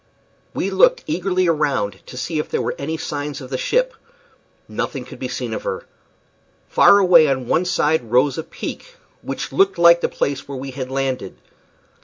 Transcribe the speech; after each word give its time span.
We 0.55 0.71
looked 0.71 1.03
eagerly 1.05 1.47
around 1.47 1.99
to 2.07 2.17
see 2.17 2.39
if 2.39 2.49
there 2.49 2.59
were 2.63 2.73
any 2.79 2.97
signs 2.97 3.39
of 3.39 3.51
the 3.51 3.57
ship. 3.59 3.93
Nothing 4.67 5.05
could 5.05 5.19
be 5.19 5.27
seen 5.27 5.53
of 5.53 5.61
her. 5.61 5.85
Far 6.67 6.97
away 6.97 7.27
on 7.27 7.45
one 7.45 7.65
side 7.65 8.09
rose 8.09 8.35
a 8.39 8.43
peak, 8.43 8.95
which 9.21 9.51
looked 9.51 9.77
like 9.77 10.01
the 10.01 10.09
place 10.09 10.47
where 10.47 10.57
we 10.57 10.71
had 10.71 10.89
landed. 10.89 11.35